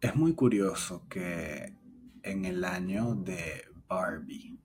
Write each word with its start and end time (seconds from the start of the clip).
Es 0.00 0.16
muy 0.16 0.34
curioso 0.34 1.06
que 1.08 1.74
en 2.22 2.44
el 2.46 2.64
año 2.64 3.14
de 3.14 3.66
Barbie, 3.86 4.58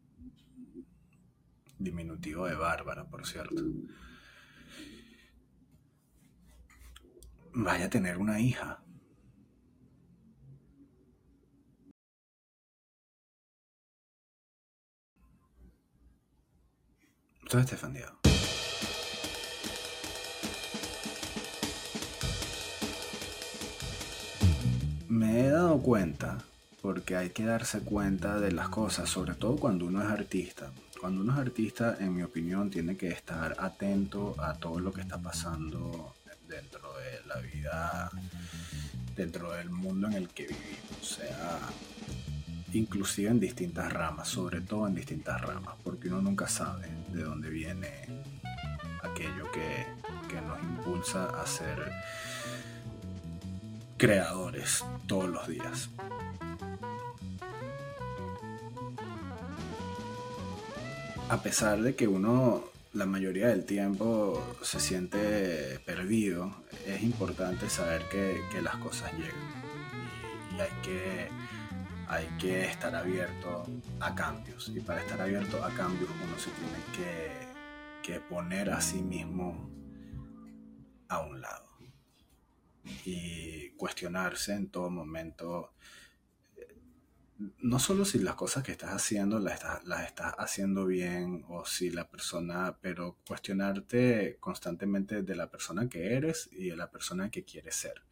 diminutivo 1.77 2.47
de 2.47 2.55
Bárbara, 2.55 3.09
por 3.09 3.27
cierto, 3.27 3.61
vaya 7.53 7.85
a 7.85 7.89
tener 7.89 8.17
una 8.17 8.39
hija. 8.39 8.81
Todo 17.49 17.61
defendido. 17.69 18.24
Me 25.15 25.45
he 25.45 25.49
dado 25.49 25.79
cuenta, 25.81 26.39
porque 26.81 27.15
hay 27.15 27.29
que 27.29 27.45
darse 27.45 27.79
cuenta 27.79 28.37
de 28.41 28.51
las 28.51 28.67
cosas, 28.67 29.09
sobre 29.09 29.33
todo 29.33 29.55
cuando 29.55 29.85
uno 29.85 30.03
es 30.03 30.09
artista. 30.09 30.73
Cuando 30.99 31.21
uno 31.21 31.31
es 31.31 31.39
artista, 31.39 31.95
en 32.01 32.13
mi 32.13 32.21
opinión, 32.21 32.69
tiene 32.69 32.97
que 32.97 33.07
estar 33.07 33.55
atento 33.57 34.35
a 34.37 34.55
todo 34.55 34.77
lo 34.81 34.91
que 34.91 34.99
está 34.99 35.17
pasando 35.17 36.13
dentro 36.49 36.81
de 36.97 37.25
la 37.29 37.37
vida, 37.37 38.11
dentro 39.15 39.53
del 39.53 39.69
mundo 39.69 40.07
en 40.07 40.15
el 40.15 40.27
que 40.27 40.47
vivimos. 40.47 40.99
O 41.01 41.05
sea, 41.05 41.59
inclusive 42.73 43.29
en 43.29 43.39
distintas 43.39 43.93
ramas, 43.93 44.27
sobre 44.27 44.59
todo 44.59 44.85
en 44.85 44.95
distintas 44.95 45.39
ramas, 45.39 45.75
porque 45.81 46.09
uno 46.09 46.21
nunca 46.21 46.49
sabe 46.49 46.89
de 47.13 47.23
dónde 47.23 47.49
viene 47.49 47.89
aquello 49.01 49.49
que, 49.53 49.85
que 50.27 50.41
nos 50.41 50.61
impulsa 50.61 51.41
a 51.41 51.47
ser 51.47 51.89
creadores 53.97 54.83
todos 55.07 55.29
los 55.29 55.47
días. 55.47 55.89
A 61.29 61.41
pesar 61.41 61.81
de 61.81 61.95
que 61.95 62.07
uno 62.07 62.63
la 62.95 63.05
mayoría 63.05 63.49
del 63.49 63.65
tiempo 63.65 64.55
se 64.61 64.79
siente 64.79 65.79
perdido, 65.85 66.55
es 66.85 67.03
importante 67.03 67.69
saber 67.69 68.03
que, 68.09 68.61
las 68.61 68.77
cosas 68.77 69.11
llegan 69.13 69.35
y 70.55 70.61
hay 70.61 70.69
que 70.81 71.29
hay 72.07 72.25
que 72.39 72.65
estar 72.65 72.95
abierto 72.95 73.65
a 73.99 74.15
cambios. 74.15 74.71
Y 74.73 74.79
para 74.79 75.01
estar 75.01 75.19
abierto 75.19 75.63
a 75.63 75.69
cambios 75.71 76.09
uno 76.09 76.39
se 76.39 76.51
tiene 76.51 76.77
que, 76.95 78.11
que 78.13 78.19
poner 78.21 78.69
a 78.69 78.79
sí 78.79 79.01
mismo 79.01 79.69
a 81.09 81.19
un 81.19 81.41
lado. 81.41 81.65
Y 83.05 83.64
cuestionarse 83.77 84.53
en 84.53 84.69
todo 84.69 84.89
momento, 84.89 85.73
eh, 86.57 86.75
no 87.59 87.79
solo 87.79 88.05
si 88.05 88.19
las 88.19 88.35
cosas 88.35 88.63
que 88.63 88.71
estás 88.71 88.91
haciendo 88.91 89.39
las 89.39 89.55
estás, 89.55 89.85
las 89.85 90.05
estás 90.05 90.33
haciendo 90.37 90.85
bien 90.85 91.45
o 91.49 91.65
si 91.65 91.89
la 91.89 92.09
persona, 92.09 92.77
pero 92.81 93.17
cuestionarte 93.27 94.37
constantemente 94.39 95.23
de 95.23 95.35
la 95.35 95.49
persona 95.49 95.89
que 95.89 96.13
eres 96.15 96.49
y 96.51 96.69
de 96.69 96.75
la 96.75 96.91
persona 96.91 97.29
que 97.29 97.43
quieres 97.43 97.75
ser. 97.75 98.03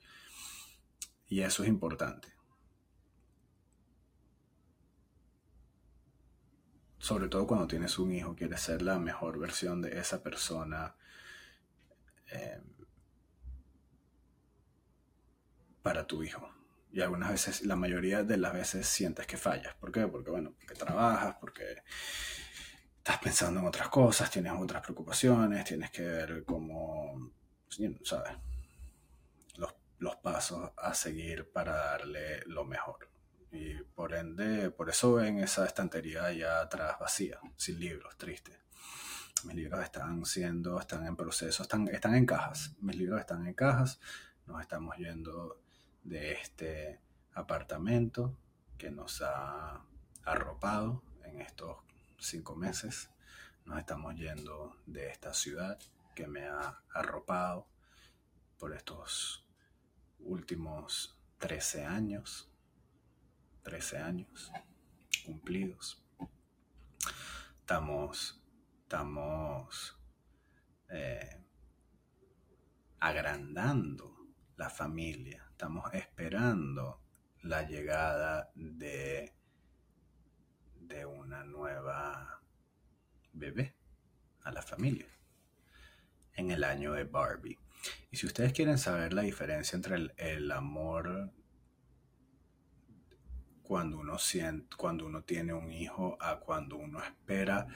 Y 1.28 1.42
eso 1.42 1.64
es 1.64 1.70
importante. 1.70 2.34
sobre 7.04 7.28
todo 7.28 7.46
cuando 7.46 7.68
tienes 7.68 8.00
un 8.00 8.14
hijo, 8.14 8.34
quieres 8.34 8.62
ser 8.62 8.82
la 8.82 8.98
mejor 8.98 9.38
versión 9.38 9.82
de 9.82 10.00
esa 10.00 10.24
persona 10.24 10.96
eh, 12.32 12.62
para 15.84 16.08
tu 16.08 16.24
hijo. 16.24 16.50
Y 16.92 17.02
algunas 17.02 17.32
veces, 17.32 17.66
la 17.66 17.76
mayoría 17.76 18.24
de 18.24 18.38
las 18.38 18.54
veces 18.54 18.88
sientes 18.88 19.28
que 19.28 19.38
fallas. 19.38 19.76
¿Por 19.76 19.92
qué? 19.92 20.08
Porque, 20.08 20.32
bueno, 20.32 20.54
porque 20.58 20.76
trabajas, 20.76 21.36
porque 21.40 21.84
estás 22.98 23.18
pensando 23.20 23.60
en 23.60 23.68
otras 23.68 23.90
cosas, 23.90 24.32
tienes 24.32 24.54
otras 24.56 24.82
preocupaciones, 24.82 25.66
tienes 25.66 25.92
que 25.92 26.04
ver 26.04 26.44
cómo, 26.46 27.32
¿sabes? 28.04 28.34
Los, 29.56 29.74
los 29.98 30.16
pasos 30.18 30.72
a 30.78 30.94
seguir 30.94 31.52
para 31.52 31.76
darle 31.76 32.44
lo 32.46 32.64
mejor. 32.64 33.10
Y 33.52 33.76
por 33.96 34.14
ende, 34.14 34.72
por 34.72 34.90
eso 34.90 35.14
ven 35.16 35.40
esa 35.40 35.66
estantería 35.66 36.32
ya 36.32 36.62
atrás 36.62 36.98
vacía, 37.00 37.40
sin 37.58 37.80
libros, 37.80 38.18
triste. 38.18 38.60
Mis 39.46 39.56
libros 39.56 39.84
están 39.84 40.26
siendo, 40.26 40.80
están 40.80 41.06
en 41.06 41.16
proceso, 41.16 41.64
están, 41.64 41.88
están 41.90 42.16
en 42.16 42.26
cajas. 42.26 42.76
Mis 42.80 42.96
libros 42.96 43.20
están 43.20 43.46
en 43.46 43.54
cajas. 43.54 44.00
Nos 44.46 44.62
estamos 44.62 44.96
yendo 44.98 45.63
de 46.04 46.34
este 46.34 47.02
apartamento 47.34 48.38
que 48.78 48.92
nos 48.92 49.22
ha 49.22 49.86
arropado 50.24 51.04
en 51.24 51.42
estos 51.42 51.78
cinco 52.20 52.56
meses. 52.56 53.10
Nos 53.66 53.80
estamos 53.80 54.16
yendo 54.16 54.78
de 54.86 55.10
esta 55.10 55.34
ciudad 55.34 55.80
que 56.16 56.28
me 56.28 56.46
ha 56.46 56.82
arropado 56.94 57.68
por 58.58 58.74
estos 58.74 59.46
últimos 60.20 61.18
13 61.40 61.86
años 61.86 62.50
13 63.64 63.98
años 63.98 64.52
cumplidos. 65.26 66.04
Estamos, 67.60 68.42
estamos 68.84 69.98
eh, 70.90 71.42
agrandando 73.00 74.28
la 74.58 74.70
familia, 74.70 75.43
estamos 75.64 75.94
esperando 75.94 77.00
la 77.44 77.66
llegada 77.66 78.52
de, 78.54 79.32
de 80.76 81.06
una 81.06 81.46
nueva 81.46 82.42
bebé 83.32 83.74
a 84.42 84.52
la 84.52 84.62
familia 84.62 85.08
en 86.36 86.52
el 86.52 86.66
año 86.66 86.92
de 86.92 87.06
Barbie. 87.06 87.58
Y 88.12 88.18
si 88.18 88.26
ustedes 88.26 88.52
quieren 88.52 88.78
saber 88.78 89.14
la 89.14 89.22
diferencia 89.22 89.78
entre 89.78 89.96
el, 89.96 90.14
el 90.18 90.52
amor 90.52 91.32
cuando 93.62 94.00
uno, 94.00 94.20
siente, 94.20 94.76
cuando 94.76 95.06
uno 95.06 95.24
tiene 95.24 95.54
un 95.54 95.72
hijo 95.72 96.18
a 96.20 96.42
cuando 96.42 96.76
uno 96.76 97.02
espera 97.02 97.68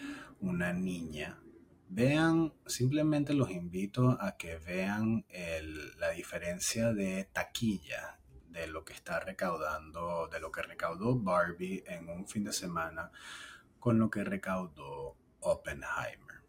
una 0.41 0.73
niña. 0.73 1.39
Vean, 1.89 2.53
simplemente 2.65 3.33
los 3.33 3.49
invito 3.49 4.17
a 4.19 4.37
que 4.37 4.57
vean 4.57 5.25
la 5.97 6.11
diferencia 6.11 6.93
de 6.93 7.25
taquilla 7.31 8.19
de 8.49 8.67
lo 8.67 8.83
que 8.83 8.93
está 8.93 9.19
recaudando, 9.19 10.27
de 10.27 10.39
lo 10.39 10.51
que 10.51 10.63
recaudó 10.63 11.17
Barbie 11.17 11.83
en 11.87 12.09
un 12.09 12.27
fin 12.27 12.43
de 12.43 12.53
semana 12.53 13.11
con 13.79 13.99
lo 13.99 14.09
que 14.09 14.23
recaudó 14.23 15.15
Oppenheimer. 15.39 16.41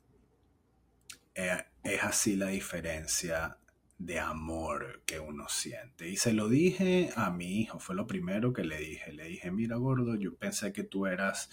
Eh, 1.35 1.65
es 1.85 2.03
así 2.03 2.35
la 2.35 2.49
diferencia 2.49 3.59
de 3.99 4.19
amor 4.19 5.03
que 5.05 5.21
uno 5.21 5.49
siente. 5.49 6.09
Y 6.09 6.17
se 6.17 6.33
lo 6.33 6.49
dije 6.49 7.11
a 7.17 7.31
mi 7.31 7.61
hijo, 7.61 7.79
fue 7.79 7.95
lo 7.95 8.07
primero 8.07 8.53
que 8.53 8.65
le 8.65 8.79
dije. 8.79 9.13
Le 9.13 9.25
dije, 9.25 9.51
mira 9.51 9.77
gordo, 9.77 10.17
yo 10.17 10.37
pensé 10.37 10.73
que 10.73 10.85
tú 10.85 11.07
eras 11.07 11.51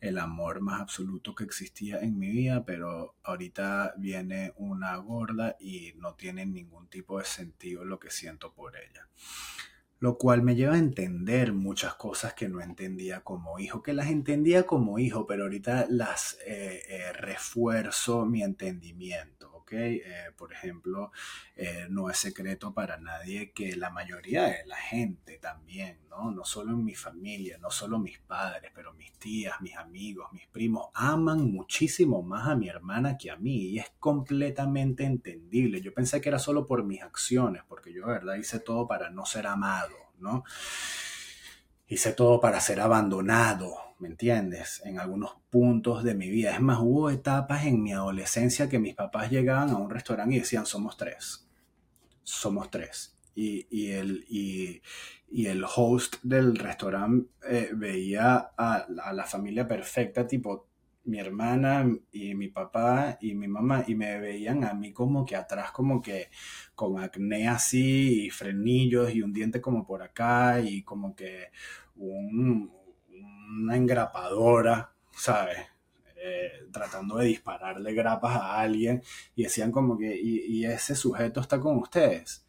el 0.00 0.18
amor 0.18 0.60
más 0.60 0.80
absoluto 0.80 1.34
que 1.34 1.44
existía 1.44 2.00
en 2.00 2.18
mi 2.18 2.28
vida, 2.28 2.64
pero 2.64 3.16
ahorita 3.22 3.94
viene 3.98 4.52
una 4.56 4.96
gorda 4.96 5.56
y 5.58 5.92
no 5.96 6.14
tiene 6.14 6.46
ningún 6.46 6.88
tipo 6.88 7.18
de 7.18 7.24
sentido 7.24 7.84
lo 7.84 7.98
que 7.98 8.10
siento 8.10 8.52
por 8.52 8.76
ella. 8.76 9.08
Lo 10.00 10.16
cual 10.16 10.42
me 10.42 10.54
lleva 10.54 10.74
a 10.74 10.78
entender 10.78 11.52
muchas 11.52 11.94
cosas 11.94 12.34
que 12.34 12.48
no 12.48 12.60
entendía 12.60 13.22
como 13.22 13.58
hijo, 13.58 13.82
que 13.82 13.92
las 13.92 14.06
entendía 14.08 14.64
como 14.64 15.00
hijo, 15.00 15.26
pero 15.26 15.44
ahorita 15.44 15.86
las 15.90 16.38
eh, 16.46 16.82
eh, 16.88 17.12
refuerzo 17.12 18.24
mi 18.24 18.44
entendimiento. 18.44 19.57
Eh, 19.72 20.32
por 20.36 20.52
ejemplo, 20.52 21.12
eh, 21.56 21.86
no 21.90 22.10
es 22.10 22.18
secreto 22.18 22.72
para 22.72 22.98
nadie 22.98 23.52
que 23.52 23.76
la 23.76 23.90
mayoría 23.90 24.44
de 24.44 24.66
la 24.66 24.76
gente 24.76 25.38
también, 25.38 25.98
¿no? 26.08 26.30
No 26.30 26.44
solo 26.44 26.72
en 26.72 26.84
mi 26.84 26.94
familia, 26.94 27.58
no 27.58 27.70
solo 27.70 27.98
mis 27.98 28.18
padres, 28.18 28.70
pero 28.74 28.92
mis 28.94 29.12
tías, 29.14 29.60
mis 29.60 29.76
amigos, 29.76 30.32
mis 30.32 30.46
primos, 30.46 30.88
aman 30.94 31.50
muchísimo 31.52 32.22
más 32.22 32.48
a 32.48 32.56
mi 32.56 32.68
hermana 32.68 33.18
que 33.18 33.30
a 33.30 33.36
mí 33.36 33.70
y 33.70 33.78
es 33.78 33.92
completamente 33.98 35.04
entendible. 35.04 35.80
Yo 35.80 35.92
pensé 35.92 36.20
que 36.20 36.28
era 36.28 36.38
solo 36.38 36.66
por 36.66 36.84
mis 36.84 37.02
acciones, 37.02 37.62
porque 37.68 37.92
yo, 37.92 38.06
de 38.06 38.12
verdad, 38.12 38.36
hice 38.36 38.60
todo 38.60 38.86
para 38.86 39.10
no 39.10 39.24
ser 39.26 39.46
amado, 39.46 39.94
¿no? 40.18 40.44
Hice 41.86 42.12
todo 42.12 42.40
para 42.40 42.60
ser 42.60 42.80
abandonado, 42.80 43.87
¿me 43.98 44.08
entiendes? 44.08 44.82
En 44.84 44.98
algunos 44.98 45.36
puntos 45.50 46.04
de 46.04 46.14
mi 46.14 46.30
vida. 46.30 46.52
Es 46.52 46.60
más, 46.60 46.78
hubo 46.80 47.10
etapas 47.10 47.66
en 47.66 47.82
mi 47.82 47.92
adolescencia 47.92 48.68
que 48.68 48.78
mis 48.78 48.94
papás 48.94 49.30
llegaban 49.30 49.70
a 49.70 49.76
un 49.76 49.90
restaurante 49.90 50.36
y 50.36 50.40
decían, 50.40 50.66
somos 50.66 50.96
tres. 50.96 51.48
Somos 52.22 52.70
tres. 52.70 53.16
Y, 53.34 53.92
el, 53.92 54.24
y, 54.28 54.82
el 55.46 55.64
host 55.64 56.16
del 56.24 56.56
restaurante 56.56 57.30
eh, 57.48 57.70
veía 57.72 58.50
a, 58.56 58.86
la 59.12 59.24
familia 59.24 59.68
perfecta, 59.68 60.26
tipo, 60.26 60.66
mi 61.04 61.20
hermana 61.20 61.88
y 62.12 62.34
mi 62.34 62.48
papá 62.48 63.16
y 63.20 63.34
mi 63.34 63.48
mamá 63.48 63.84
y 63.86 63.94
me 63.94 64.18
veían 64.20 64.64
a 64.64 64.74
mí 64.74 64.92
como 64.92 65.24
que 65.24 65.36
atrás 65.36 65.70
como 65.70 66.02
que 66.02 66.28
con 66.74 67.02
acné 67.02 67.48
así 67.48 68.26
y 68.26 68.30
frenillos 68.30 69.14
y 69.14 69.22
un 69.22 69.32
diente 69.32 69.62
como 69.62 69.86
por 69.86 70.02
acá 70.02 70.60
y 70.60 70.82
como 70.82 71.16
que 71.16 71.46
una 73.48 73.76
engrapadora, 73.76 74.92
¿sabes? 75.12 75.58
Eh, 76.20 76.66
tratando 76.72 77.18
de 77.18 77.26
dispararle 77.26 77.94
grapas 77.94 78.34
a 78.36 78.60
alguien 78.60 79.02
y 79.36 79.44
decían 79.44 79.70
como 79.70 79.96
que, 79.96 80.18
y, 80.20 80.64
ese 80.64 80.94
sujeto 80.94 81.40
está 81.40 81.60
con 81.60 81.78
ustedes. 81.78 82.46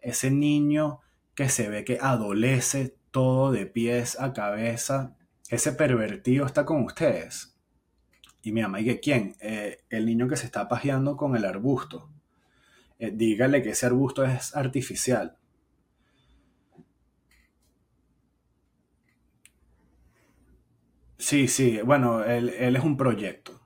Ese 0.00 0.30
niño 0.30 1.00
que 1.34 1.48
se 1.48 1.68
ve 1.68 1.84
que 1.84 1.98
adolece 2.00 2.96
todo 3.10 3.52
de 3.52 3.66
pies 3.66 4.18
a 4.18 4.32
cabeza, 4.32 5.16
ese 5.50 5.72
pervertido 5.72 6.46
está 6.46 6.64
con 6.64 6.82
ustedes. 6.84 7.54
Y 8.42 8.52
mi 8.52 8.62
mamá, 8.62 8.80
¿y 8.80 8.84
que 8.84 9.00
quién? 9.00 9.36
Eh, 9.40 9.84
el 9.90 10.06
niño 10.06 10.26
que 10.26 10.36
se 10.36 10.46
está 10.46 10.68
pajeando 10.68 11.16
con 11.16 11.36
el 11.36 11.44
arbusto. 11.44 12.10
Eh, 12.98 13.12
dígale 13.14 13.62
que 13.62 13.70
ese 13.70 13.86
arbusto 13.86 14.24
es 14.24 14.56
artificial. 14.56 15.36
Sí, 21.22 21.46
sí, 21.46 21.80
bueno, 21.82 22.24
él, 22.24 22.48
es 22.48 22.82
un 22.82 22.96
proyecto. 22.96 23.60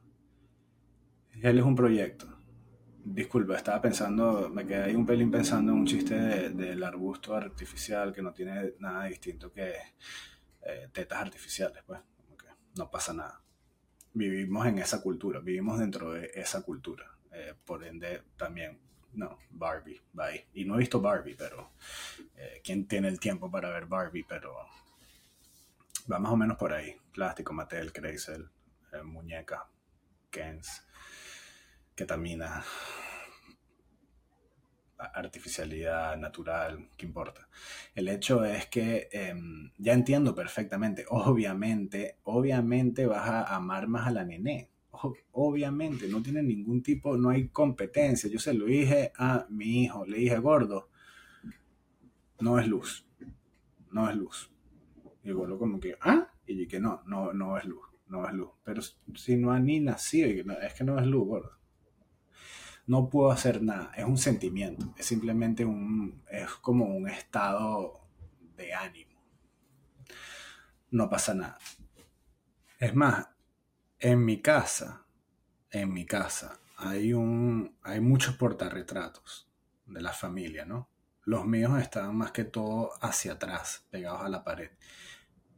Él 1.41 1.59
es 1.59 1.65
un 1.65 1.75
proyecto. 1.75 2.27
Disculpa, 3.03 3.57
estaba 3.57 3.81
pensando, 3.81 4.51
me 4.51 4.67
quedé 4.67 4.85
ahí 4.85 4.95
un 4.95 5.07
pelín 5.07 5.31
pensando 5.31 5.73
en 5.73 5.79
un 5.79 5.87
chiste 5.87 6.51
del 6.51 6.85
arbusto 6.85 7.35
artificial 7.35 8.13
que 8.13 8.21
no 8.21 8.35
tiene 8.35 8.75
nada 8.79 9.07
distinto 9.07 9.51
que 9.51 9.73
eh, 10.61 10.89
tetas 10.93 11.19
artificiales, 11.19 11.83
pues. 11.87 11.99
no 12.77 12.91
pasa 12.91 13.15
nada. 13.15 13.43
Vivimos 14.13 14.67
en 14.67 14.79
esa 14.79 15.01
cultura, 15.01 15.41
vivimos 15.41 15.79
dentro 15.79 16.13
de 16.13 16.31
esa 16.35 16.61
cultura. 16.61 17.07
Eh, 17.33 17.55
por 17.65 17.85
ende, 17.85 18.25
también, 18.37 18.79
no, 19.15 19.39
Barbie, 19.49 20.03
bye. 20.13 20.47
Y 20.53 20.67
no 20.67 20.75
he 20.75 20.81
visto 20.81 21.01
Barbie, 21.01 21.37
pero 21.37 21.73
eh, 22.37 22.61
¿quién 22.63 22.87
tiene 22.87 23.09
el 23.09 23.19
tiempo 23.19 23.51
para 23.51 23.71
ver 23.71 23.87
Barbie? 23.87 24.27
Pero 24.29 24.53
va 26.11 26.19
más 26.19 26.33
o 26.33 26.37
menos 26.37 26.57
por 26.57 26.73
ahí. 26.73 26.95
Plástico, 27.13 27.53
Mattel, 27.53 27.93
Kreisel, 27.93 28.49
eh, 28.93 29.03
muñeca, 29.03 29.69
Kens, 30.31 30.87
ketamina, 31.95 32.65
artificialidad 34.99 36.17
natural, 36.17 36.91
¿qué 36.97 37.07
importa? 37.07 37.49
El 37.95 38.09
hecho 38.09 38.45
es 38.45 38.67
que 38.67 39.09
em, 39.13 39.71
ya 39.79 39.93
entiendo 39.93 40.35
perfectamente, 40.35 41.05
obviamente, 41.09 42.19
obviamente 42.25 43.07
vas 43.07 43.29
a 43.29 43.55
amar 43.55 43.89
más 43.89 44.07
a 44.07 44.11
la 44.11 44.25
nené. 44.25 44.71
Obviamente, 45.33 46.09
no 46.09 46.23
tiene 46.23 46.43
ningún 46.43 46.83
tipo, 46.83 47.19
no 47.19 47.29
hay 47.29 47.49
competencia. 47.49 48.31
Yo 48.31 48.39
se 48.39 48.55
lo 48.55 48.65
dije 48.65 49.13
a 49.19 49.47
mi 49.51 49.83
hijo, 49.83 50.07
le 50.07 50.17
dije, 50.17 50.39
gordo, 50.39 50.89
no 52.41 52.59
es 52.59 52.67
luz, 52.67 53.07
no 53.91 54.09
es 54.09 54.17
luz 54.17 54.56
y 55.27 55.31
el 55.31 55.59
como 55.59 55.81
que, 55.81 55.97
¿ah? 56.01 56.29
Y 56.47 56.67
que 56.69 56.79
no, 56.79 57.03
no, 57.07 57.33
no 57.33 57.59
es 57.59 57.65
luz, 57.65 57.87
no 58.07 58.27
es 58.27 58.33
luz. 58.33 58.51
Pero 58.65 58.81
si 59.15 59.37
no 59.37 59.51
ha 59.53 59.59
ni 59.59 59.81
nacido, 59.81 60.29
es 60.29 60.75
que 60.75 60.85
no 60.85 60.99
es 60.99 61.07
luz, 61.07 61.27
gordo. 61.27 61.53
No 62.87 63.09
puedo 63.09 63.33
hacer 63.33 63.63
nada, 63.63 63.91
es 63.97 64.05
un 64.05 64.17
sentimiento, 64.17 64.95
es 64.97 65.07
simplemente 65.07 65.65
un, 65.65 66.23
es 66.31 66.49
como 66.51 66.85
un 66.85 67.09
estado 67.09 68.07
de 68.57 68.73
ánimo. 68.73 69.21
No 70.93 71.11
pasa 71.11 71.35
nada. 71.35 71.59
Es 72.79 72.95
más, 72.95 73.29
en 73.99 74.25
mi 74.25 74.41
casa, 74.41 75.05
en 75.71 75.93
mi 75.93 76.07
casa, 76.07 76.61
hay 76.77 77.13
un, 77.13 77.77
hay 77.83 78.01
muchos 78.01 78.37
portarretratos 78.37 79.51
de 79.87 80.01
la 80.01 80.13
familia, 80.13 80.65
¿no? 80.65 80.89
Los 81.25 81.45
míos 81.45 81.77
están 81.81 82.15
más 82.17 82.31
que 82.31 82.45
todo 82.45 82.93
hacia 83.01 83.33
atrás, 83.33 83.85
pegados 83.91 84.23
a 84.23 84.29
la 84.29 84.45
pared. 84.45 84.71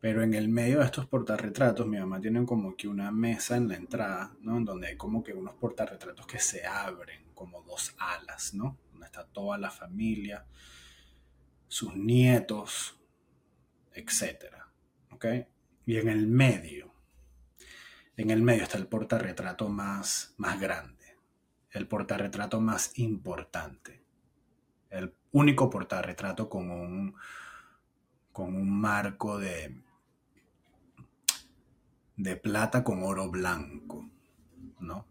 Pero 0.00 0.22
en 0.22 0.34
el 0.34 0.48
medio 0.48 0.78
de 0.78 0.84
estos 0.84 1.06
portarretratos, 1.06 1.86
mi 1.86 1.98
mamá 1.98 2.20
tiene 2.20 2.44
como 2.46 2.76
que 2.76 2.86
una 2.86 3.10
mesa 3.10 3.56
en 3.56 3.68
la 3.68 3.74
entrada, 3.74 4.32
¿no? 4.40 4.56
En 4.56 4.64
donde 4.64 4.88
hay 4.88 4.96
como 4.96 5.24
que 5.24 5.32
unos 5.32 5.54
portarretratos 5.54 6.26
que 6.26 6.38
se 6.38 6.64
abren, 6.64 7.32
como 7.34 7.62
dos 7.62 7.96
alas, 7.98 8.54
¿no? 8.54 8.78
Donde 8.92 9.06
está 9.06 9.26
toda 9.26 9.58
la 9.58 9.70
familia, 9.70 10.46
sus 11.66 11.94
nietos, 11.96 12.96
etcétera, 13.92 14.68
¿ok? 15.10 15.26
Y 15.84 15.96
en 15.96 16.08
el 16.08 16.28
medio, 16.28 16.92
en 18.16 18.30
el 18.30 18.42
medio 18.42 18.62
está 18.62 18.78
el 18.78 18.86
portarretrato 18.86 19.68
más, 19.68 20.34
más 20.36 20.60
grande, 20.60 21.16
el 21.72 21.88
portarretrato 21.88 22.60
más 22.60 22.96
importante, 22.98 24.04
el 24.90 25.12
único 25.32 25.68
portarretrato 25.70 26.48
con 26.48 26.70
un, 26.70 27.14
con 28.32 28.54
un 28.54 28.70
marco 28.80 29.38
de, 29.38 29.82
de 32.18 32.36
plata 32.36 32.82
con 32.82 33.04
oro 33.04 33.30
blanco, 33.30 34.10
¿no? 34.80 35.06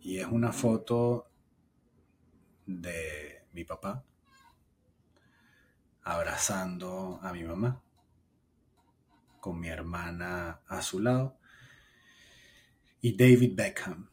Y 0.00 0.18
es 0.18 0.26
una 0.26 0.52
foto 0.52 1.30
de 2.66 3.46
mi 3.52 3.64
papá 3.64 4.04
abrazando 6.02 7.20
a 7.22 7.32
mi 7.32 7.44
mamá, 7.44 7.80
con 9.38 9.60
mi 9.60 9.68
hermana 9.68 10.60
a 10.66 10.82
su 10.82 10.98
lado, 10.98 11.38
y 13.00 13.16
David 13.16 13.54
Beckham 13.54 14.10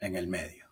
en 0.00 0.16
el 0.16 0.26
medio. 0.26 0.66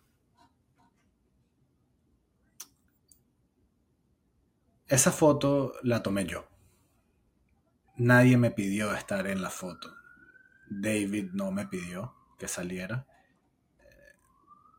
Esa 4.85 5.13
foto 5.13 5.75
la 5.83 6.03
tomé 6.03 6.25
yo. 6.25 6.49
Nadie 7.95 8.35
me 8.35 8.51
pidió 8.51 8.93
estar 8.93 9.27
en 9.27 9.41
la 9.41 9.49
foto. 9.49 9.96
David 10.69 11.31
no 11.33 11.51
me 11.51 11.67
pidió 11.67 12.13
que 12.37 12.47
saliera. 12.47 13.05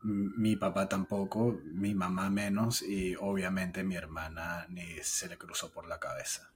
Mi 0.01 0.55
papá 0.55 0.87
tampoco, 0.87 1.59
mi 1.65 1.93
mamá 1.93 2.29
menos 2.29 2.81
y 2.81 3.15
obviamente 3.15 3.83
mi 3.83 3.95
hermana 3.95 4.65
ni 4.69 4.85
se 5.01 5.27
le 5.27 5.37
cruzó 5.37 5.71
por 5.71 5.87
la 5.87 5.99
cabeza. 5.99 6.51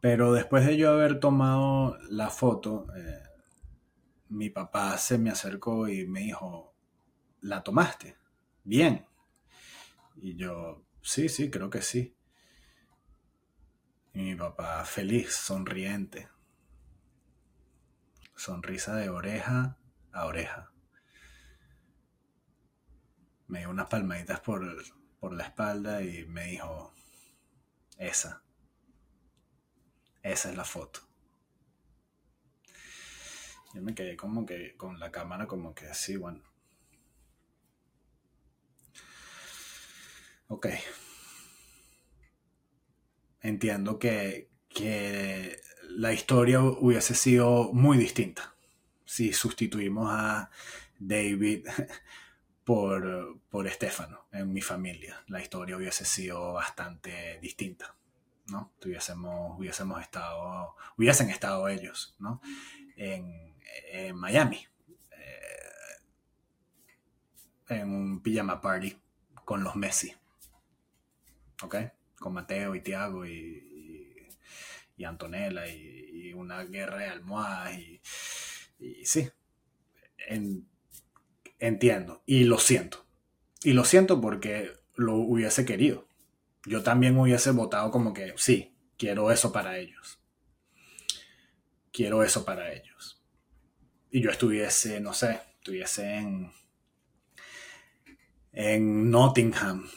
Pero 0.00 0.32
después 0.32 0.66
de 0.66 0.76
yo 0.76 0.90
haber 0.92 1.20
tomado 1.20 1.98
la 2.08 2.30
foto, 2.30 2.86
eh, 2.96 3.22
mi 4.30 4.48
papá 4.48 4.96
se 4.96 5.18
me 5.18 5.30
acercó 5.30 5.86
y 5.86 6.06
me 6.06 6.20
dijo, 6.20 6.74
¿la 7.42 7.62
tomaste? 7.62 8.16
Bien. 8.64 9.06
Y 10.16 10.34
yo, 10.34 10.82
sí, 11.02 11.28
sí, 11.28 11.50
creo 11.50 11.68
que 11.68 11.82
sí. 11.82 12.16
Y 14.14 14.22
mi 14.22 14.34
papá 14.34 14.84
feliz, 14.84 15.34
sonriente 15.34 16.28
sonrisa 18.36 18.96
de 18.96 19.08
oreja 19.08 19.78
a 20.12 20.26
oreja. 20.26 20.72
Me 23.46 23.60
dio 23.60 23.70
unas 23.70 23.88
palmaditas 23.88 24.40
por, 24.40 24.62
por 25.20 25.32
la 25.34 25.44
espalda 25.44 26.02
y 26.02 26.24
me 26.26 26.46
dijo, 26.46 26.92
esa, 27.98 28.42
esa 30.22 30.50
es 30.50 30.56
la 30.56 30.64
foto. 30.64 31.00
Yo 33.74 33.82
me 33.82 33.94
quedé 33.94 34.16
como 34.16 34.44
que 34.44 34.76
con 34.76 35.00
la 35.00 35.10
cámara 35.10 35.46
como 35.46 35.74
que 35.74 35.86
así, 35.86 36.16
bueno. 36.16 36.42
Ok. 40.48 40.66
Entiendo 43.40 43.98
que, 43.98 44.50
que 44.68 45.60
la 45.96 46.12
historia 46.12 46.60
hubiese 46.62 47.14
sido 47.14 47.72
muy 47.72 47.98
distinta 47.98 48.54
si 49.04 49.32
sustituimos 49.32 50.08
a 50.10 50.50
David 50.98 51.66
por, 52.64 53.38
por 53.50 53.66
Estefano 53.66 54.26
en 54.32 54.52
mi 54.52 54.60
familia. 54.62 55.22
La 55.26 55.40
historia 55.40 55.76
hubiese 55.76 56.04
sido 56.04 56.54
bastante 56.54 57.38
distinta, 57.40 57.94
¿no? 58.48 58.72
Tuviésemos, 58.78 59.58
hubiésemos 59.58 60.00
estado, 60.00 60.76
hubiesen 60.96 61.30
estado 61.30 61.68
ellos, 61.68 62.14
¿no? 62.18 62.40
En, 62.96 63.52
Miami, 64.14 64.66
eh, 65.10 65.98
en 67.68 67.90
un 67.90 68.20
pijama 68.20 68.60
party 68.60 68.96
con 69.44 69.64
los 69.64 69.76
Messi, 69.76 70.14
¿ok? 71.62 71.76
Con 72.18 72.34
Mateo 72.34 72.74
y 72.74 72.80
Tiago 72.80 73.26
y, 73.26 73.71
y 75.02 75.04
Antonella 75.04 75.66
y, 75.66 76.32
una 76.32 76.64
guerra 76.64 76.98
de 76.98 77.06
almohadas 77.06 77.78
y, 77.78 78.00
sí, 79.04 79.28
entiendo 81.58 82.22
y 82.24 82.44
lo 82.44 82.58
siento. 82.58 83.06
Y 83.62 83.74
lo 83.74 83.84
siento 83.84 84.20
porque 84.20 84.72
lo 84.94 85.16
hubiese 85.16 85.64
querido. 85.64 86.08
Yo 86.64 86.82
también 86.82 87.18
hubiese 87.18 87.50
votado 87.50 87.90
como 87.90 88.12
que 88.12 88.32
sí, 88.36 88.74
quiero 88.96 89.30
eso 89.30 89.52
para 89.52 89.78
ellos. 89.78 90.20
Quiero 91.92 92.22
eso 92.22 92.44
para 92.44 92.72
ellos. 92.72 93.22
y 94.10 94.22
yo 94.22 94.30
estuviese, 94.30 95.00
no 95.00 95.12
sé, 95.12 95.40
estuviese 95.58 96.16
en, 96.16 96.52
en 98.52 99.10
Nottingham, 99.10 99.88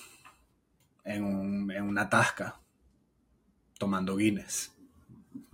en, 1.04 1.72
en 1.72 1.84
una 1.84 2.10
tasca, 2.10 2.60
tomando 3.78 4.16
Guinness. 4.16 4.75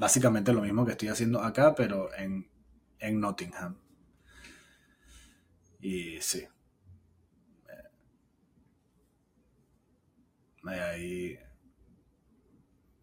Básicamente 0.01 0.51
lo 0.51 0.63
mismo 0.63 0.83
que 0.83 0.93
estoy 0.93 1.09
haciendo 1.09 1.43
acá, 1.43 1.75
pero 1.75 2.11
en, 2.15 2.49
en 2.97 3.19
Nottingham. 3.19 3.77
Y 5.79 6.19
sí. 6.19 6.43
Hay 10.65 10.79
ahí, 10.79 11.39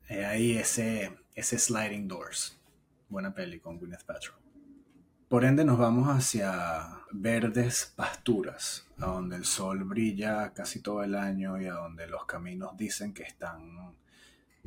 hay 0.08 0.18
ahí 0.18 0.58
ese, 0.58 1.16
ese 1.36 1.60
Sliding 1.60 2.08
Doors. 2.08 2.58
Buena 3.08 3.32
peli 3.32 3.60
con 3.60 3.78
Gwyneth 3.78 4.02
Paltrow. 4.02 4.34
Por 5.28 5.44
ende 5.44 5.64
nos 5.64 5.78
vamos 5.78 6.08
hacia 6.08 7.04
verdes 7.12 7.92
pasturas, 7.94 8.88
a 8.98 9.06
donde 9.06 9.36
el 9.36 9.44
sol 9.44 9.84
brilla 9.84 10.52
casi 10.52 10.82
todo 10.82 11.04
el 11.04 11.14
año 11.14 11.62
y 11.62 11.66
a 11.66 11.74
donde 11.74 12.08
los 12.08 12.26
caminos 12.26 12.76
dicen 12.76 13.14
que 13.14 13.22
están, 13.22 13.94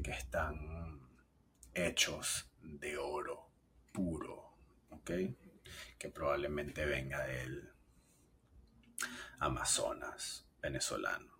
que 0.01 0.11
están 0.11 1.00
hechos 1.73 2.51
de 2.61 2.97
oro 2.97 3.49
puro, 3.91 4.55
¿ok? 4.89 5.11
Que 5.97 6.09
probablemente 6.09 6.85
venga 6.85 7.25
del 7.25 7.71
Amazonas 9.39 10.47
venezolano, 10.61 11.33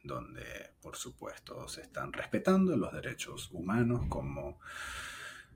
en 0.00 0.08
donde 0.08 0.74
por 0.80 0.96
supuesto 0.96 1.68
se 1.68 1.82
están 1.82 2.12
respetando 2.12 2.76
los 2.76 2.92
derechos 2.92 3.50
humanos 3.52 4.06
como 4.08 4.60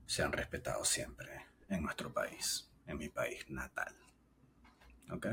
se 0.05 0.23
han 0.23 0.31
respetado 0.31 0.85
siempre 0.85 1.47
en 1.67 1.83
nuestro 1.83 2.13
país 2.13 2.69
en 2.89 2.97
mi 2.97 3.09
país 3.09 3.49
natal. 3.49 3.95
¿Ok? 5.11 5.27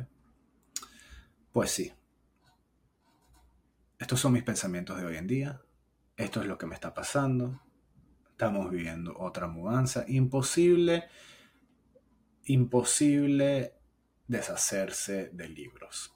Pues 1.53 1.71
sí. 1.71 1.93
Estos 3.99 4.21
son 4.21 4.33
mis 4.33 4.43
pensamientos 4.43 4.99
de 4.99 5.07
hoy 5.07 5.17
en 5.17 5.27
día. 5.27 5.63
Esto 6.17 6.43
es 6.43 6.47
lo 6.47 6.59
que 6.59 6.67
me 6.67 6.75
está 6.75 6.93
pasando. 6.93 7.63
Estamos 8.37 8.71
viviendo 8.71 9.17
otra 9.19 9.47
mudanza. 9.47 10.05
Imposible, 10.09 11.09
imposible 12.45 13.73
deshacerse 14.29 15.31
de 15.33 15.49
libros. 15.49 16.15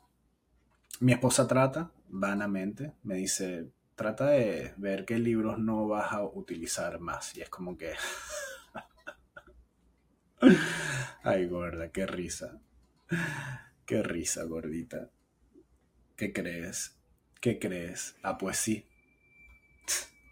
Mi 1.00 1.12
esposa 1.12 1.48
trata, 1.48 1.92
vanamente, 2.10 2.92
me 3.04 3.14
dice, 3.14 3.70
trata 3.94 4.26
de 4.26 4.74
ver 4.76 5.06
qué 5.06 5.18
libros 5.18 5.58
no 5.58 5.88
vas 5.88 6.12
a 6.12 6.22
utilizar 6.22 7.00
más. 7.00 7.34
Y 7.38 7.40
es 7.40 7.48
como 7.48 7.78
que 7.78 7.94
Ay, 11.22 11.46
gorda, 11.46 11.90
qué 11.90 12.06
risa. 12.06 12.60
Qué 13.86 14.02
risa, 14.02 14.44
gordita. 14.44 15.08
¿Qué 16.16 16.34
crees? 16.34 17.00
¿Qué 17.40 17.58
crees? 17.58 18.14
Ah, 18.22 18.36
pues 18.36 18.58
sí. 18.58 18.86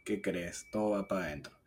¿Qué 0.05 0.21
crees? 0.21 0.67
Todo 0.71 0.91
va 0.91 1.09
para 1.09 1.25
adentro. 1.25 1.58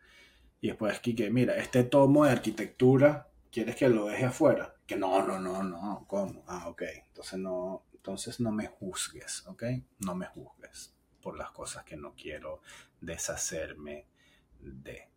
Y 0.62 0.68
después, 0.68 1.00
Kike, 1.00 1.32
mira, 1.32 1.58
este 1.58 1.84
tomo 1.84 2.24
de 2.24 2.32
arquitectura, 2.32 3.28
¿quieres 3.52 3.76
que 3.76 3.90
lo 3.90 4.06
deje 4.06 4.26
afuera? 4.26 4.76
Que 4.86 4.96
no, 4.96 5.26
no, 5.26 5.40
no, 5.40 5.64
no. 5.64 6.06
¿Cómo? 6.08 6.44
Ah, 6.48 6.70
ok. 6.70 6.84
Entonces 7.08 7.40
no, 7.40 7.84
entonces 7.94 8.40
no 8.40 8.52
me 8.52 8.68
juzgues, 8.68 9.46
¿ok? 9.48 9.64
No 10.00 10.16
me 10.16 10.28
juzgues 10.28 10.94
por 11.22 11.38
las 11.38 11.52
cosas 11.52 11.84
que 11.84 11.98
no 11.98 12.14
quiero 12.16 12.62
deshacerme 13.00 14.06
de. 14.60 15.08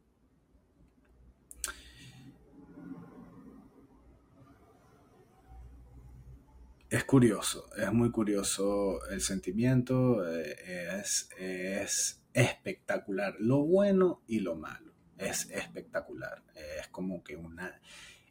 Es 6.88 7.04
curioso, 7.04 7.68
es 7.76 7.92
muy 7.92 8.10
curioso 8.10 9.04
el 9.10 9.20
sentimiento, 9.20 10.24
eh, 10.26 11.00
es, 11.00 11.28
es 11.36 12.22
espectacular, 12.32 13.34
lo 13.40 13.64
bueno 13.64 14.22
y 14.28 14.40
lo 14.40 14.54
malo, 14.54 14.93
es 15.24 15.50
espectacular, 15.50 16.42
es 16.78 16.88
como 16.88 17.22
que 17.22 17.36
una 17.36 17.80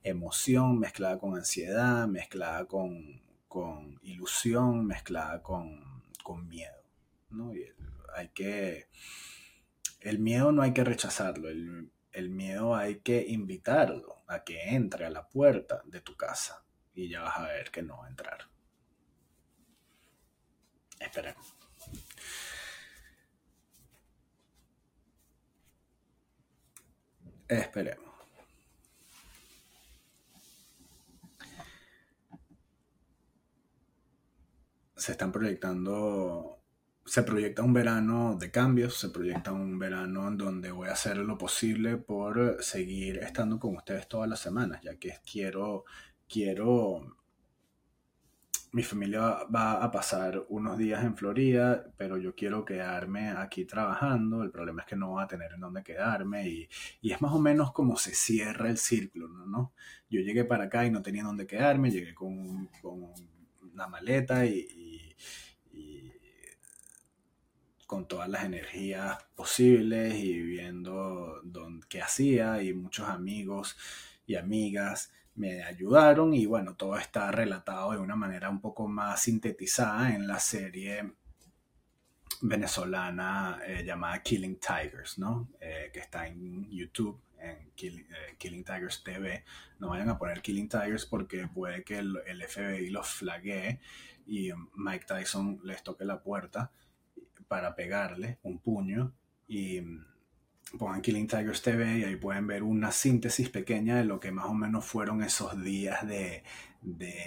emoción 0.04 0.80
mezclada 0.80 1.20
con 1.20 1.36
ansiedad, 1.36 2.08
mezclada 2.08 2.66
con, 2.66 3.22
ilusión, 4.02 4.86
mezclada 4.86 5.42
con, 5.42 6.04
miedo, 6.48 6.84
¿no? 7.30 7.54
Y 7.54 7.66
hay 8.16 8.30
que, 8.30 8.88
el 10.02 10.20
miedo 10.20 10.52
no 10.52 10.62
hay 10.62 10.74
que 10.74 10.84
rechazarlo, 10.84 11.50
el, 11.50 11.92
el 12.12 12.30
miedo 12.30 12.76
hay 12.76 13.00
que 13.00 13.26
invitarlo 13.28 14.24
a 14.28 14.44
que 14.44 14.70
entre 14.70 15.06
a 15.06 15.10
la 15.10 15.28
puerta 15.28 15.82
de 15.86 16.02
tu 16.02 16.16
casa 16.16 16.64
y 16.94 17.10
ya 17.10 17.22
vas 17.22 17.40
a 17.40 17.48
ver 17.48 17.72
que 17.72 17.82
no 17.82 17.98
va 17.98 18.06
a 18.06 18.10
entrar. 18.10 18.48
Esperemos. 21.00 21.63
Esperemos. 27.48 28.14
Se 34.96 35.12
están 35.12 35.32
proyectando, 35.32 36.60
se 37.06 37.24
proyecta 37.24 37.62
un 37.62 37.74
verano 37.74 38.38
de 38.40 38.52
cambios, 38.52 38.98
se 38.98 39.10
proyecta 39.10 39.52
un 39.52 39.78
verano 39.78 40.30
en 40.30 40.38
donde 40.38 40.72
voy 40.72 40.88
a 40.88 40.94
hacer 40.94 41.18
lo 41.18 41.38
posible 41.38 41.98
por 41.98 42.64
seguir 42.64 43.18
estando 43.18 43.60
con 43.60 43.76
ustedes 43.76 44.08
todas 44.08 44.30
las 44.30 44.40
semanas, 44.40 44.82
ya 44.82 44.96
que 44.96 45.18
quiero, 45.30 45.84
quiero 46.30 47.18
mi 48.74 48.82
familia 48.82 49.46
va 49.56 49.84
a 49.84 49.92
pasar 49.92 50.46
unos 50.50 50.80
días 50.80 51.04
en 51.04 51.16
Florida, 51.16 51.94
pero 51.96 52.18
yo 52.18 52.34
quiero 52.34 52.66
quedarme 52.66 53.30
aquí 53.30 53.66
trabajando. 53.66 54.42
El 54.42 54.50
problema 54.50 54.82
es 54.82 54.88
que 54.88 54.96
no 54.96 55.12
voy 55.12 55.24
a 55.24 55.28
tener 55.28 55.54
en 55.54 55.60
dónde 55.60 55.84
quedarme 55.84 56.50
y, 56.50 56.70
es 57.04 57.22
más 57.22 57.34
o 57.34 57.40
menos 57.40 57.72
como 57.72 57.98
se 57.98 58.16
cierra 58.16 58.70
el 58.70 58.80
círculo, 58.80 59.28
¿no? 59.28 59.74
Yo 60.10 60.22
llegué 60.22 60.44
para 60.44 60.66
acá 60.66 60.88
y 60.88 60.92
no 60.92 61.04
tenía 61.04 61.24
dónde 61.24 61.46
quedarme, 61.46 61.92
llegué 61.92 62.16
con, 62.16 62.68
una 63.62 63.88
maleta 63.88 64.46
y, 64.46 65.16
con 67.86 68.08
todas 68.08 68.28
las 68.28 68.44
energías 68.44 69.24
posibles 69.36 70.16
y 70.16 70.42
viendo 70.42 71.44
qué 71.88 72.02
hacía 72.02 72.64
y 72.64 72.74
muchos 72.74 73.08
amigos 73.08 73.78
y 74.26 74.34
amigas 74.34 75.12
me 75.36 75.64
ayudaron 75.64 76.34
y 76.34 76.46
bueno, 76.46 76.76
todo 76.76 76.98
está 76.98 77.32
relatado 77.32 77.92
de 77.92 77.98
una 77.98 78.16
manera 78.16 78.50
un 78.50 78.62
poco 78.62 78.88
más 78.88 79.22
sintetizada 79.22 80.14
en 80.14 80.28
la 80.28 80.40
serie 80.40 81.14
venezolana 82.42 83.60
eh, 83.66 83.84
llamada 83.86 84.22
Killing 84.22 84.60
Tigers, 84.60 85.18
¿no? 85.18 85.50
Eh, 85.60 85.90
que 85.94 86.00
está 86.00 86.28
en 86.28 86.70
YouTube, 86.70 87.20
en 87.40 87.52
eh, 87.52 87.72
Killing, 88.38 88.64
Tigers 88.64 89.04
TV. 89.04 89.44
No 89.80 89.90
vayan 89.90 90.10
a 90.10 90.18
poner 90.18 90.42
Killing 90.42 90.70
Tigers 90.70 91.06
porque 91.06 91.48
puede 91.48 91.84
que 91.84 92.00
el, 92.00 92.20
el 92.26 92.44
FBI 92.44 92.90
los 92.90 93.08
flaguee 93.08 93.80
y 94.26 94.52
Mike 94.76 95.06
Tyson 95.06 95.62
les 95.64 95.84
toque 95.84 96.06
la 96.06 96.22
puerta 96.22 96.72
para 97.48 97.76
pegarle 97.76 98.40
un 98.44 98.60
puño 98.60 99.14
y 99.48 99.82
pongan 100.78 101.02
Killing 101.02 101.28
Tigers 101.28 101.62
TV 101.62 102.00
y 102.00 102.04
ahí 102.04 102.16
pueden 102.16 102.48
ver 102.48 102.64
una 102.64 102.92
síntesis 102.92 103.50
pequeña 103.50 103.98
de 103.98 104.06
lo 104.06 104.20
que 104.20 104.32
más 104.32 104.46
o 104.46 104.54
menos 104.54 104.86
fueron 104.86 105.24
esos 105.24 105.62
días 105.62 106.06
de, 106.08 106.44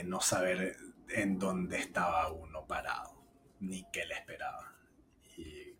no 0.04 0.20
saber 0.20 0.76
en 1.08 1.38
dónde 1.38 1.78
estaba 1.78 2.30
uno 2.32 2.66
parado, 2.66 3.24
ni 3.60 3.86
qué 3.92 4.04
le 4.04 4.14
esperaba. 4.14 4.72
Y, 5.36 5.76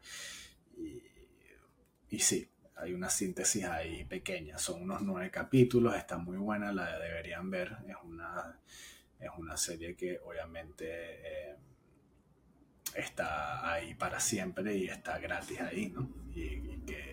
y, 2.08 2.18
sí, 2.20 2.48
hay 2.76 2.94
una 2.94 3.10
síntesis 3.10 3.64
ahí 3.64 4.04
pequeña, 4.04 4.58
son 4.58 4.82
unos 4.82 5.02
nueve 5.02 5.30
capítulos, 5.30 5.96
está 5.96 6.18
muy 6.18 6.36
buena, 6.36 6.72
la 6.72 6.98
deberían 6.98 7.50
ver, 7.50 7.78
es 7.88 7.96
una, 8.04 8.60
es 9.18 9.30
una 9.36 9.56
serie 9.56 9.96
que 9.96 10.18
obviamente... 10.20 10.86
Eh, 10.88 11.56
está 12.94 13.72
ahí 13.74 13.94
para 13.94 14.18
siempre 14.18 14.74
y 14.74 14.86
está 14.86 15.18
gratis 15.18 15.60
ahí, 15.60 15.90
¿no? 15.90 16.08
y 16.34 16.78
que 16.86 17.05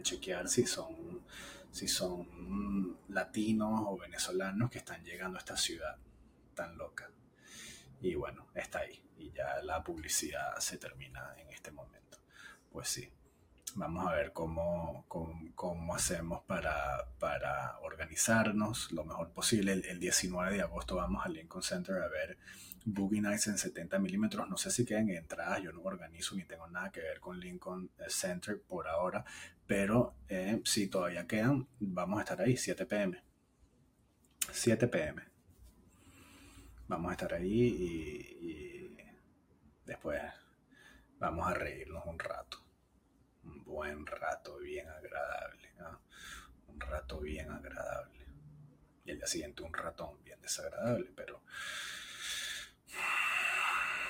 chequear 0.00 0.48
si 0.48 0.66
son, 0.66 1.22
si 1.70 1.88
son 1.88 2.96
latinos 3.08 3.82
o 3.86 3.98
venezolanos 3.98 4.70
que 4.70 4.78
están 4.78 5.04
llegando 5.04 5.36
a 5.36 5.40
esta 5.40 5.56
ciudad 5.56 5.96
tan 6.54 6.78
loca. 6.78 7.10
Y 8.00 8.14
bueno, 8.14 8.46
está 8.54 8.80
ahí. 8.80 9.02
Y 9.18 9.32
ya 9.32 9.60
la 9.62 9.82
publicidad 9.84 10.56
se 10.58 10.78
termina 10.78 11.34
en 11.38 11.48
este 11.50 11.70
momento. 11.70 12.18
Pues 12.70 12.88
sí, 12.88 13.10
vamos 13.74 14.06
a 14.06 14.14
ver 14.14 14.32
cómo, 14.32 15.04
cómo, 15.54 15.94
hacemos 15.94 16.42
para, 16.44 17.06
para, 17.18 17.78
organizarnos 17.80 18.92
lo 18.92 19.04
mejor 19.04 19.30
posible. 19.30 19.72
El, 19.72 19.84
el, 19.84 20.00
19 20.00 20.56
de 20.56 20.62
agosto 20.62 20.96
vamos 20.96 21.24
al 21.24 21.34
Lincoln 21.34 21.62
Center 21.62 22.02
a 22.02 22.08
ver 22.08 22.38
Boogie 22.84 23.20
Nights 23.20 23.46
en 23.48 23.58
70 23.58 23.98
milímetros. 23.98 24.48
No 24.48 24.56
sé 24.56 24.70
si 24.70 24.84
quedan 24.84 25.08
entradas, 25.10 25.62
yo 25.62 25.72
no 25.72 25.82
organizo 25.82 26.34
ni 26.34 26.44
tengo 26.44 26.68
nada 26.68 26.90
que 26.90 27.00
ver 27.00 27.20
con 27.20 27.38
Lincoln 27.38 27.90
Center 28.08 28.60
por 28.60 28.88
ahora, 28.88 29.24
pero 29.66 30.14
eh, 30.28 30.60
si 30.64 30.88
todavía 30.88 31.26
quedan, 31.26 31.68
vamos 31.80 32.18
a 32.18 32.22
estar 32.22 32.40
ahí, 32.40 32.56
7 32.56 32.86
pm. 32.86 33.22
7 34.50 34.88
pm. 34.88 35.22
Vamos 36.88 37.10
a 37.10 37.12
estar 37.12 37.32
ahí 37.34 37.62
y, 37.62 38.96
después 39.86 40.20
vamos 41.18 41.46
a 41.48 41.54
reírnos 41.54 42.04
un 42.06 42.18
rato. 42.18 42.58
Un 43.44 43.64
buen 43.64 44.06
rato 44.06 44.58
bien 44.58 44.88
agradable. 44.88 45.72
Un 46.68 46.80
rato 46.80 47.20
bien 47.20 47.50
agradable. 47.50 48.26
Y 49.04 49.10
el 49.10 49.18
día 49.18 49.26
siguiente 49.26 49.62
un 49.62 49.72
ratón 49.72 50.22
bien 50.24 50.40
desagradable, 50.40 51.10
pero 51.16 51.42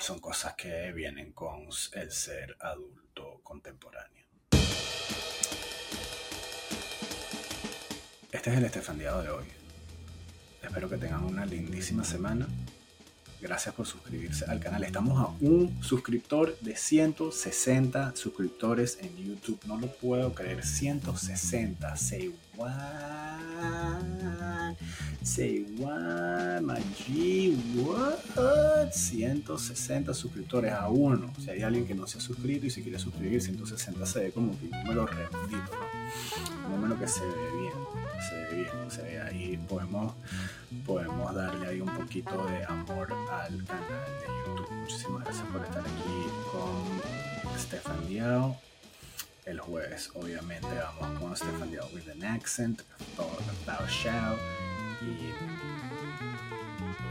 son 0.02 0.18
cosas 0.18 0.54
que 0.54 0.90
vienen 0.92 1.30
con 1.30 1.68
el 1.92 2.11
ser 2.11 2.56
adulto 2.59 3.40
contemporáneo. 3.44 4.26
Este 8.32 8.50
es 8.50 8.56
el 8.56 8.64
estefandiado 8.64 9.23
de 9.23 9.30
hoy. 9.30 9.44
Espero 10.61 10.88
que 10.88 10.97
tengan 10.97 11.23
una 11.23 11.47
lindísima 11.47 12.02
semana. 12.02 12.49
Gracias 13.40 13.75
por 13.75 13.87
suscribirse 13.87 14.44
al 14.47 14.59
canal. 14.59 14.82
Estamos 14.82 15.21
a 15.21 15.28
un 15.40 15.80
suscriptor 15.82 16.59
de 16.61 16.75
160 16.76 18.16
suscriptores 18.16 18.99
en 19.00 19.16
YouTube. 19.16 19.61
No 19.66 19.78
lo 19.78 19.87
puedo 19.87 20.35
creer. 20.35 20.64
160. 20.64 21.97
Say 21.97 22.35
what? 22.56 22.66
Say 25.23 25.64
what? 25.78 26.42
G, 26.69 27.57
what? 27.76 28.92
160 28.92 30.14
suscriptores 30.14 30.73
a 30.73 30.88
uno. 30.88 31.33
Si 31.38 31.50
hay 31.50 31.62
alguien 31.62 31.87
que 31.87 31.95
no 31.95 32.07
se 32.07 32.19
ha 32.19 32.21
suscrito 32.21 32.66
y 32.66 32.71
se 32.71 32.83
quiere 32.83 32.99
suscribir, 32.99 33.42
160 33.42 34.07
se 34.07 34.21
ve 34.21 34.33
como 34.33 34.59
que 34.59 34.66
un 34.66 34.71
número 34.71 35.07
redondito, 35.07 35.73
¿no? 35.73 36.66
Un 36.66 36.73
número 36.81 36.99
que 36.99 37.09
se 37.09 37.21
ve 37.21 37.35
bien. 37.61 37.73
Se 38.28 38.35
ve 38.35 38.54
bien. 38.62 38.90
Se 38.90 39.02
ve 39.02 39.21
ahí. 39.21 39.57
Podemos, 39.69 40.14
podemos 40.87 41.35
darle 41.35 41.66
ahí 41.66 41.81
un 41.81 41.95
poquito 41.95 42.47
de 42.47 42.64
amor 42.64 43.12
al 43.31 43.64
canal 43.64 44.07
de 44.21 44.50
YouTube. 44.50 44.71
Muchísimas 44.71 45.25
gracias 45.25 45.47
por 45.49 45.62
estar 45.62 45.81
aquí 45.81 46.26
con 46.52 47.59
Stefan 47.59 48.09
Diao 48.09 48.57
el 49.45 49.59
jueves, 49.59 50.11
obviamente, 50.14 50.69
vamos 51.00 51.19
con 51.19 51.37
Stefan 51.37 51.71
Diao 51.71 51.88
with 51.92 52.09
an 52.09 52.23
accent, 52.23 52.83
Bao 53.16 53.87
Shao 53.88 54.72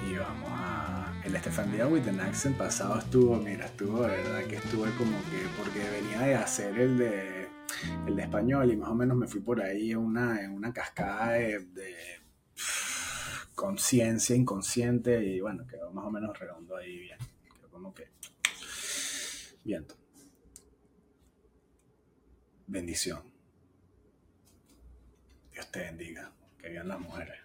y, 0.07 0.15
vamos 0.15 0.49
a. 0.51 1.13
El 1.23 1.37
Stefan 1.37 1.71
Diao 1.71 1.89
with 1.89 2.07
an 2.07 2.19
accent 2.19 2.57
pasado 2.57 2.97
estuvo, 2.97 3.37
mira, 3.37 3.65
estuvo, 3.65 4.01
de 4.01 4.07
verdad 4.07 4.43
que 4.45 4.55
estuve 4.55 4.89
como 4.97 5.17
que, 5.29 5.45
porque 5.55 5.79
venía 5.79 6.21
de 6.21 6.35
hacer 6.35 6.79
el 6.79 6.97
de, 6.97 7.47
el 8.07 8.19
español 8.19 8.71
y 8.71 8.75
más 8.75 8.89
o 8.89 8.95
menos 8.95 9.15
me 9.15 9.27
fui 9.27 9.39
por 9.39 9.61
ahí 9.61 9.91
en 9.91 9.99
una, 9.99 10.39
una 10.51 10.73
cascada 10.73 11.33
de, 11.33 12.19
conciencia 13.53 14.35
inconsciente 14.35 15.23
y 15.23 15.39
bueno, 15.39 15.67
quedó 15.67 15.91
más 15.91 16.05
o 16.05 16.11
menos 16.11 16.37
redondo 16.37 16.75
ahí 16.75 16.97
bien. 16.97 17.17
Quedó 17.43 17.69
como 17.69 17.93
que. 17.93 18.07
Viento. 19.63 19.95
Bendición. 22.65 23.21
Dios 25.53 25.71
te 25.71 25.81
bendiga. 25.81 26.31
Que 26.59 26.69
vivan 26.69 26.87
las 26.87 26.99
mujeres. 26.99 27.37